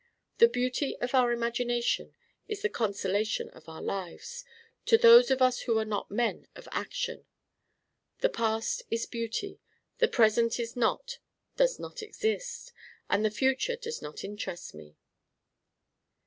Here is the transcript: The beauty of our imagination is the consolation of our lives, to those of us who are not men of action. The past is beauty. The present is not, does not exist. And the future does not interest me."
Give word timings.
The 0.39 0.47
beauty 0.47 0.97
of 0.99 1.13
our 1.13 1.31
imagination 1.31 2.15
is 2.47 2.63
the 2.63 2.69
consolation 2.69 3.51
of 3.51 3.69
our 3.69 3.83
lives, 3.83 4.43
to 4.87 4.97
those 4.97 5.29
of 5.29 5.43
us 5.43 5.59
who 5.59 5.77
are 5.77 5.85
not 5.85 6.09
men 6.09 6.47
of 6.55 6.67
action. 6.71 7.27
The 8.21 8.29
past 8.29 8.81
is 8.89 9.05
beauty. 9.05 9.59
The 9.99 10.07
present 10.07 10.59
is 10.59 10.75
not, 10.75 11.19
does 11.55 11.77
not 11.77 12.01
exist. 12.01 12.73
And 13.11 13.23
the 13.23 13.29
future 13.29 13.75
does 13.75 14.01
not 14.01 14.23
interest 14.23 14.73
me." 14.73 14.97